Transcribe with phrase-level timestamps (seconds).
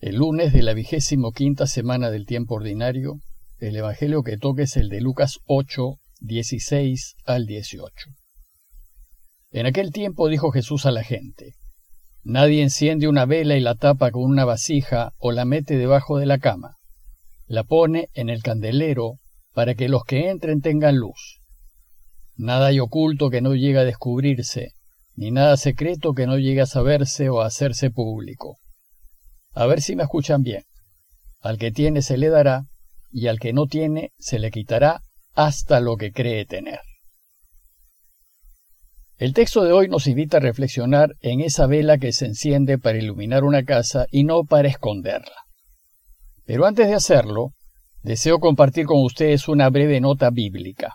[0.00, 3.18] El lunes de la vigésimo quinta semana del tiempo ordinario,
[3.58, 8.10] el Evangelio que toca es el de Lucas 8, 16 al 18.
[9.50, 11.54] En aquel tiempo dijo Jesús a la gente,
[12.22, 16.26] Nadie enciende una vela y la tapa con una vasija o la mete debajo de
[16.26, 16.76] la cama.
[17.46, 19.14] La pone en el candelero
[19.52, 21.40] para que los que entren tengan luz.
[22.36, 24.74] Nada hay oculto que no llegue a descubrirse,
[25.16, 28.58] ni nada secreto que no llegue a saberse o a hacerse público.
[29.58, 30.62] A ver si me escuchan bien.
[31.40, 32.66] Al que tiene se le dará,
[33.10, 35.02] y al que no tiene se le quitará
[35.34, 36.78] hasta lo que cree tener.
[39.16, 42.98] El texto de hoy nos invita a reflexionar en esa vela que se enciende para
[42.98, 45.42] iluminar una casa y no para esconderla.
[46.44, 47.50] Pero antes de hacerlo,
[48.04, 50.94] deseo compartir con ustedes una breve nota bíblica.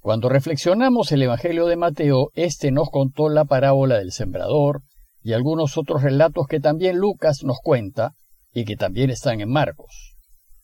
[0.00, 4.82] Cuando reflexionamos el Evangelio de Mateo, éste nos contó la parábola del sembrador,
[5.22, 8.14] y algunos otros relatos que también Lucas nos cuenta
[8.52, 10.16] y que también están en Marcos.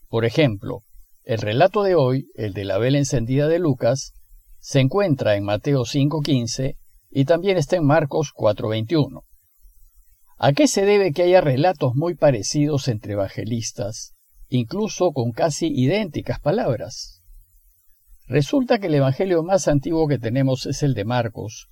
[0.09, 0.83] Por ejemplo,
[1.25, 4.13] el relato de hoy, el de la vela encendida de Lucas,
[4.59, 6.77] se encuentra en Mateo 5.15
[7.11, 9.23] y también está en Marcos 4.21.
[10.37, 14.15] ¿A qué se debe que haya relatos muy parecidos entre evangelistas,
[14.49, 17.23] incluso con casi idénticas palabras?
[18.27, 21.69] Resulta que el evangelio más antiguo que tenemos es el de Marcos,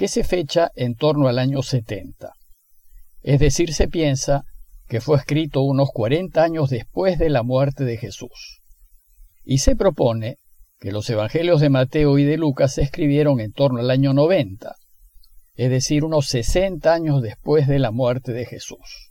[0.00, 2.32] que se fecha en torno al año 70.
[3.20, 4.44] Es decir, se piensa
[4.88, 8.62] que fue escrito unos 40 años después de la muerte de Jesús.
[9.44, 10.38] Y se propone
[10.78, 14.74] que los evangelios de Mateo y de Lucas se escribieron en torno al año 90,
[15.56, 19.10] es decir, unos 60 años después de la muerte de Jesús.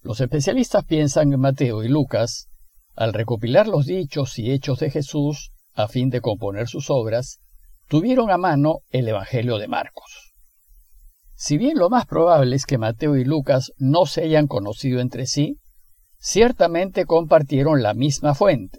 [0.00, 2.48] Los especialistas piensan que Mateo y Lucas,
[2.96, 7.38] al recopilar los dichos y hechos de Jesús a fin de componer sus obras,
[7.88, 10.34] tuvieron a mano el Evangelio de Marcos.
[11.34, 15.26] Si bien lo más probable es que Mateo y Lucas no se hayan conocido entre
[15.26, 15.58] sí,
[16.18, 18.78] ciertamente compartieron la misma fuente,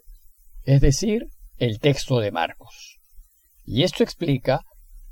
[0.63, 2.99] es decir, el texto de Marcos.
[3.65, 4.61] Y esto explica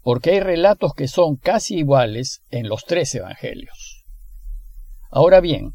[0.01, 4.05] por qué hay relatos que son casi iguales en los tres evangelios.
[5.09, 5.73] Ahora bien,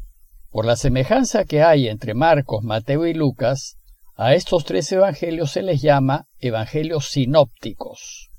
[0.49, 3.77] por la semejanza que hay entre Marcos, Mateo y Lucas,
[4.15, 8.29] a estos tres evangelios se les llama evangelios sinópticos.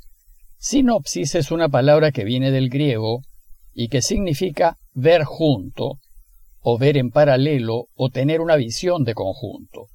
[0.57, 3.23] Sinopsis es una palabra que viene del griego
[3.73, 6.01] y que significa ver junto,
[6.61, 9.87] o ver en paralelo, o tener una visión de conjunto.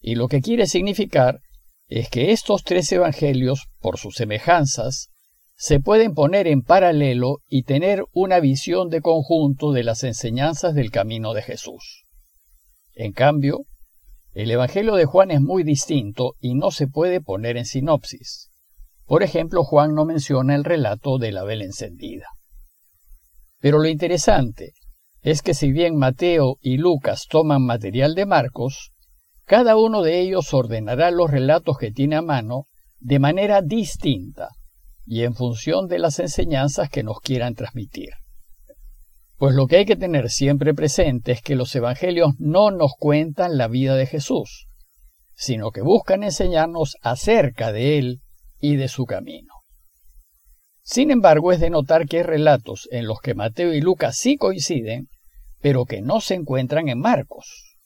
[0.00, 1.40] Y lo que quiere significar
[1.86, 5.10] es que estos tres evangelios, por sus semejanzas,
[5.56, 10.90] se pueden poner en paralelo y tener una visión de conjunto de las enseñanzas del
[10.90, 12.06] camino de Jesús.
[12.94, 13.66] En cambio,
[14.32, 18.50] el Evangelio de Juan es muy distinto y no se puede poner en sinopsis.
[19.04, 22.26] Por ejemplo, Juan no menciona el relato de la vela encendida.
[23.58, 24.72] Pero lo interesante
[25.22, 28.92] es que si bien Mateo y Lucas toman material de Marcos,
[29.44, 32.66] cada uno de ellos ordenará los relatos que tiene a mano
[33.00, 34.50] de manera distinta
[35.04, 38.10] y en función de las enseñanzas que nos quieran transmitir.
[39.40, 43.56] Pues lo que hay que tener siempre presente es que los evangelios no nos cuentan
[43.56, 44.68] la vida de Jesús,
[45.34, 48.20] sino que buscan enseñarnos acerca de Él
[48.60, 49.54] y de su camino.
[50.82, 54.36] Sin embargo, es de notar que hay relatos en los que Mateo y Lucas sí
[54.36, 55.08] coinciden,
[55.62, 57.78] pero que no se encuentran en Marcos.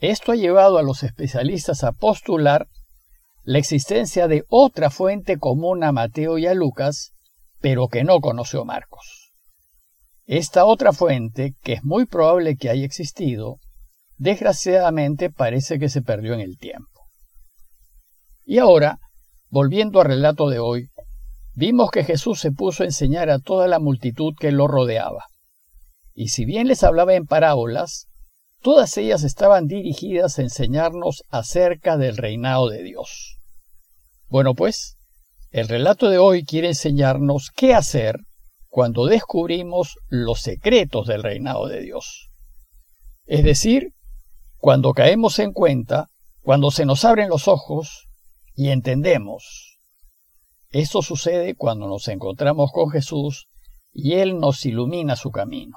[0.00, 2.66] Esto ha llevado a los especialistas a postular
[3.44, 7.12] la existencia de otra fuente común a Mateo y a Lucas,
[7.60, 9.21] pero que no conoció Marcos.
[10.26, 13.58] Esta otra fuente, que es muy probable que haya existido,
[14.18, 17.08] desgraciadamente parece que se perdió en el tiempo.
[18.44, 18.98] Y ahora,
[19.48, 20.90] volviendo al relato de hoy,
[21.54, 25.26] vimos que Jesús se puso a enseñar a toda la multitud que lo rodeaba.
[26.14, 28.06] Y si bien les hablaba en parábolas,
[28.60, 33.38] todas ellas estaban dirigidas a enseñarnos acerca del reinado de Dios.
[34.28, 34.96] Bueno, pues,
[35.50, 38.20] el relato de hoy quiere enseñarnos qué hacer
[38.72, 42.30] cuando descubrimos los secretos del reinado de Dios.
[43.26, 43.92] Es decir,
[44.56, 46.08] cuando caemos en cuenta,
[46.40, 48.08] cuando se nos abren los ojos
[48.54, 49.76] y entendemos.
[50.70, 53.44] Eso sucede cuando nos encontramos con Jesús
[53.92, 55.76] y Él nos ilumina su camino.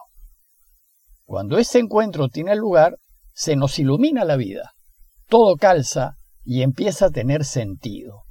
[1.25, 2.95] Cuando ese encuentro tiene lugar,
[3.33, 4.71] se nos ilumina la vida.
[5.27, 6.15] Todo calza
[6.45, 8.23] y empieza a tener sentido.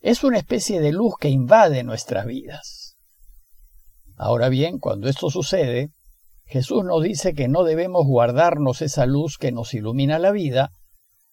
[0.00, 2.85] Es una especie de luz que invade nuestras vidas.
[4.16, 5.90] Ahora bien, cuando esto sucede,
[6.44, 10.70] Jesús nos dice que no debemos guardarnos esa luz que nos ilumina la vida,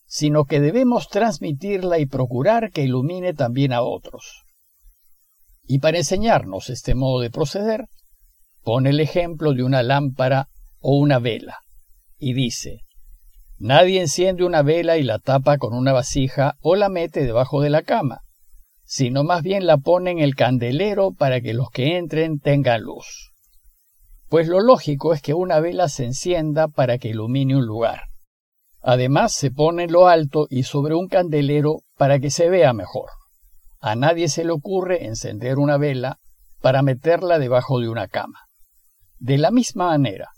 [0.05, 4.43] sino que debemos transmitirla y procurar que ilumine también a otros.
[5.65, 7.85] Y para enseñarnos este modo de proceder,
[8.63, 11.59] pone el ejemplo de una lámpara o una vela,
[12.17, 12.81] y dice,
[13.57, 17.69] Nadie enciende una vela y la tapa con una vasija o la mete debajo de
[17.69, 18.21] la cama,
[18.95, 23.33] sino más bien la pone en el candelero para que los que entren tengan luz.
[24.29, 28.01] Pues lo lógico es que una vela se encienda para que ilumine un lugar.
[28.83, 33.09] Además se pone en lo alto y sobre un candelero para que se vea mejor.
[33.79, 36.19] A nadie se le ocurre encender una vela
[36.61, 38.41] para meterla debajo de una cama.
[39.17, 40.29] De la misma manera,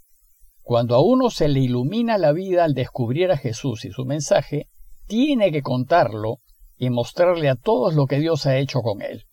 [0.62, 4.70] cuando a uno se le ilumina la vida al descubrir a Jesús y su mensaje,
[5.08, 6.38] tiene que contarlo
[6.78, 9.26] y mostrarle a todos lo que Dios ha hecho con él.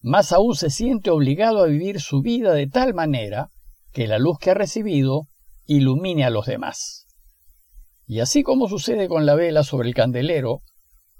[0.00, 3.50] Más aún se siente obligado a vivir su vida de tal manera
[3.92, 5.28] que la luz que ha recibido
[5.66, 7.06] ilumine a los demás.
[8.06, 10.60] Y así como sucede con la vela sobre el candelero,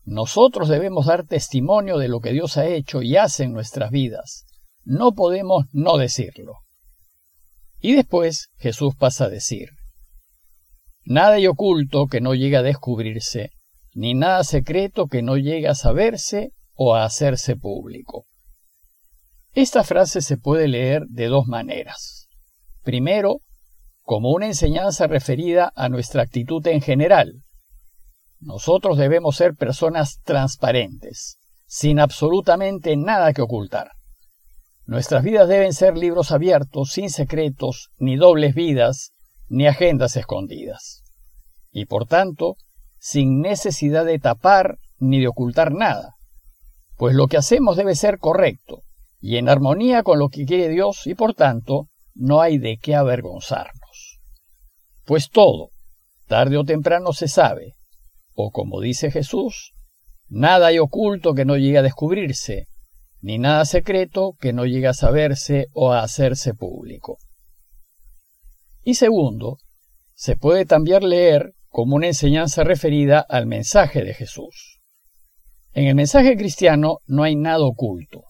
[0.05, 4.47] nosotros debemos dar testimonio de lo que Dios ha hecho y hace en nuestras vidas.
[4.85, 6.55] No podemos no decirlo.
[7.79, 9.71] Y después Jesús pasa a decir,
[11.05, 13.51] Nada hay oculto que no llegue a descubrirse,
[13.95, 18.27] ni nada secreto que no llegue a saberse o a hacerse público.
[19.53, 22.29] Esta frase se puede leer de dos maneras.
[22.83, 23.41] Primero,
[24.03, 27.43] como una enseñanza referida a nuestra actitud en general.
[28.41, 33.93] Nosotros debemos ser personas transparentes, sin absolutamente nada que ocultar.
[34.85, 39.13] Nuestras vidas deben ser libros abiertos, sin secretos, ni dobles vidas,
[39.49, 41.03] ni agendas escondidas.
[41.71, 42.57] Y por tanto,
[43.03, 46.15] sin necesidad de tapar ni de ocultar nada,
[46.97, 48.85] pues lo que hacemos debe ser correcto
[49.21, 52.95] y en armonía con lo que quiere Dios y por tanto no hay de qué
[52.95, 54.21] avergonzarnos.
[55.05, 55.71] Pues todo,
[56.29, 57.75] tarde o temprano se sabe,
[58.35, 59.73] o como dice Jesús,
[60.29, 62.69] nada hay oculto que no llegue a descubrirse,
[63.21, 67.19] ni nada secreto que no llegue a saberse o a hacerse público.
[68.85, 69.59] Y segundo,
[70.15, 74.79] se puede también leer como una enseñanza referida al mensaje de Jesús.
[75.73, 78.25] En el mensaje cristiano no hay nada oculto.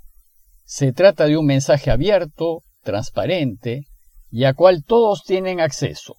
[0.65, 3.83] Se trata de un mensaje abierto, transparente,
[4.31, 6.15] y a cual todos tienen acceso.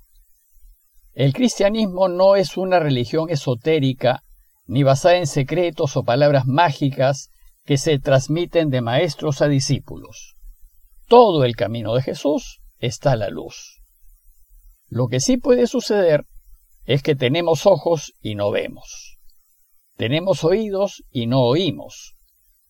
[1.13, 4.23] El cristianismo no es una religión esotérica,
[4.65, 7.29] ni basada en secretos o palabras mágicas
[7.63, 10.35] que se transmiten de maestros a discípulos.
[11.07, 13.81] Todo el camino de Jesús está a la luz.
[14.89, 16.25] Lo que sí puede suceder
[16.85, 19.19] es que tenemos ojos y no vemos.
[19.95, 22.15] Tenemos oídos y no oímos,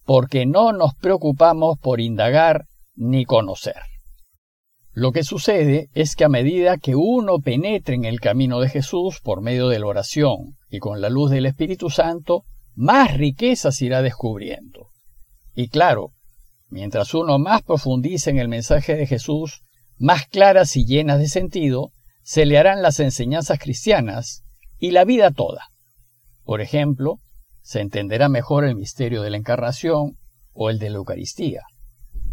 [0.06, 2.65] porque no nos preocupamos por indagar
[2.95, 3.81] ni conocer.
[4.92, 9.21] Lo que sucede es que a medida que uno penetre en el camino de Jesús
[9.24, 12.44] por medio de la oración y con la luz del Espíritu Santo,
[12.75, 14.89] más riquezas irá descubriendo.
[15.56, 16.12] Y claro,
[16.69, 19.62] mientras uno más profundice en el mensaje de Jesús,
[19.98, 21.92] más claras y llenas de sentido,
[22.23, 24.43] se le harán las enseñanzas cristianas
[24.77, 25.69] y la vida toda.
[26.43, 27.19] Por ejemplo,
[27.61, 30.17] se entenderá mejor el misterio de la encarnación
[30.53, 31.61] o el de la Eucaristía.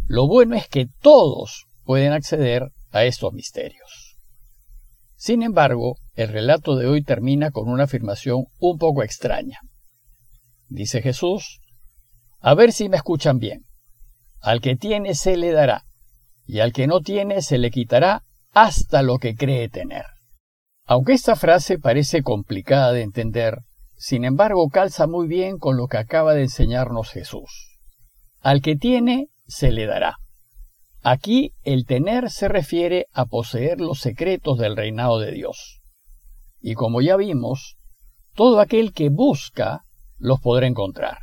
[0.06, 4.16] Lo bueno es que todos pueden acceder a estos misterios.
[5.16, 9.60] Sin embargo, el relato de hoy termina con una afirmación un poco extraña.
[10.68, 11.60] Dice Jesús,
[12.40, 13.66] a ver si me escuchan bien.
[14.40, 15.84] Al que tiene se le dará,
[16.46, 20.04] y al que no tiene se le quitará hasta lo que cree tener.
[20.86, 23.58] Aunque esta frase parece complicada de entender,
[23.96, 27.78] sin embargo calza muy bien con lo que acaba de enseñarnos Jesús.
[28.40, 30.16] Al que tiene se le dará.
[31.02, 35.80] Aquí el tener se refiere a poseer los secretos del reinado de Dios.
[36.60, 37.76] Y como ya vimos,
[38.34, 39.84] todo aquel que busca
[40.18, 41.18] los podrá encontrar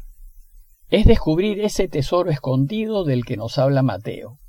[0.89, 4.39] es descubrir ese tesoro escondido del que nos habla Mateo.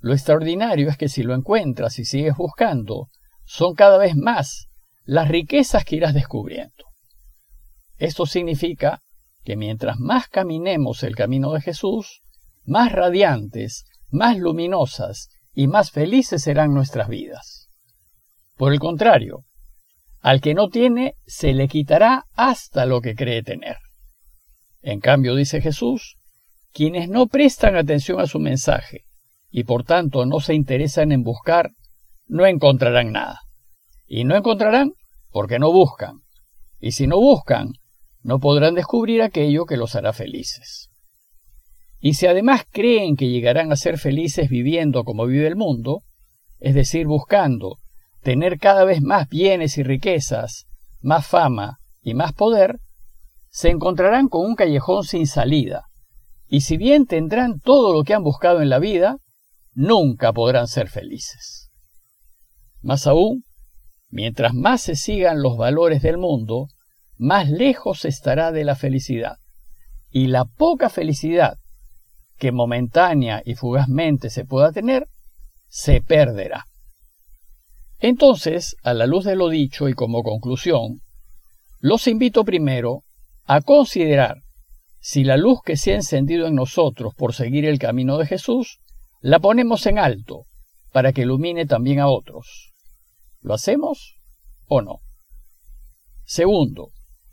[0.00, 3.08] Lo extraordinario es que si lo encuentras y sigues buscando,
[3.44, 4.68] son cada vez más
[5.04, 6.84] las riquezas que irás descubriendo.
[7.98, 9.02] Esto significa
[9.44, 12.22] que mientras más caminemos el camino de Jesús,
[12.64, 17.68] más radiantes, más luminosas y más felices serán nuestras vidas.
[18.56, 19.44] Por el contrario,
[20.20, 23.76] al que no tiene se le quitará hasta lo que cree tener.
[24.80, 26.16] En cambio, dice Jesús,
[26.72, 29.04] quienes no prestan atención a su mensaje
[29.50, 31.72] y por tanto no se interesan en buscar,
[32.26, 33.40] no encontrarán nada.
[34.06, 34.92] Y no encontrarán
[35.30, 36.20] porque no buscan.
[36.78, 37.72] Y si no buscan,
[38.22, 40.90] no podrán descubrir aquello que los hará felices.
[42.00, 46.02] Y si además creen que llegarán a ser felices viviendo como vive el mundo,
[46.58, 47.78] es decir, buscando
[48.22, 50.66] tener cada vez más bienes y riquezas,
[51.00, 52.78] más fama y más poder,
[53.50, 55.84] se encontrarán con un callejón sin salida,
[56.46, 59.18] y si bien tendrán todo lo que han buscado en la vida,
[59.72, 61.70] nunca podrán ser felices.
[62.82, 63.44] Más aún,
[64.08, 66.68] mientras más se sigan los valores del mundo,
[67.16, 69.36] más lejos estará de la felicidad.
[70.08, 71.58] Y la poca felicidad
[72.38, 75.08] que momentánea y fugazmente se pueda tener,
[75.68, 76.66] se perderá.
[77.98, 81.02] Entonces, a la luz de lo dicho y como conclusión,
[81.80, 83.04] los invito primero
[83.44, 84.38] a considerar
[85.00, 88.80] si la luz que se ha encendido en nosotros por seguir el camino de Jesús,
[89.20, 90.46] la ponemos en alto
[90.92, 92.72] para que ilumine también a otros.
[93.42, 94.16] ¿Lo hacemos
[94.66, 95.00] o no?
[96.24, 96.90] Segundo,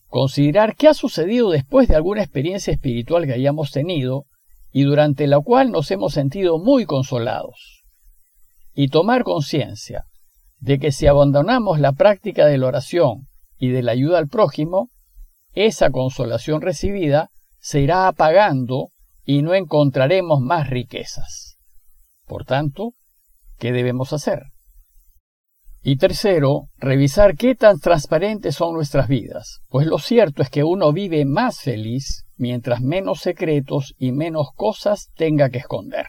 [0.07, 4.25] considerar qué ha sucedido después de alguna experiencia espiritual que hayamos tenido
[4.71, 7.83] y durante la cual nos hemos sentido muy consolados.
[8.73, 10.05] Y tomar conciencia
[10.59, 13.27] de que si abandonamos la práctica de la oración
[13.57, 14.89] y de la ayuda al prójimo,
[15.53, 17.29] esa consolación recibida
[17.59, 18.89] se irá apagando
[19.23, 21.56] y no encontraremos más riquezas.
[22.27, 22.93] Por tanto,
[23.57, 24.43] ¿qué debemos hacer?
[25.81, 30.91] Y tercero, revisar qué tan transparentes son nuestras vidas, pues lo cierto es que uno
[30.91, 36.07] vive más feliz mientras menos secretos y menos cosas tenga que esconder.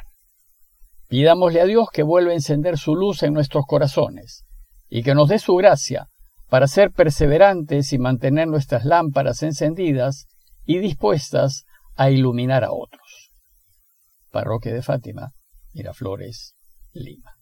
[1.06, 4.44] Pidámosle a Dios que vuelva a encender su luz en nuestros corazones
[4.90, 6.08] y que nos dé su gracia
[6.48, 10.26] para ser perseverantes y mantener nuestras lámparas encendidas
[10.64, 13.30] y dispuestas a iluminar a otros.
[14.30, 15.32] Parroquia de Fátima,
[15.78, 16.56] Miraflores,
[16.92, 17.37] Lima.